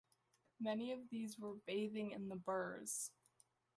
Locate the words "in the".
2.09-2.35